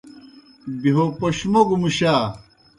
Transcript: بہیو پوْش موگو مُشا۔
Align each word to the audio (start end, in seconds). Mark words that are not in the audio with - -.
بہیو 0.81 1.05
پوْش 1.17 1.37
موگو 1.51 1.75
مُشا۔ 1.81 2.13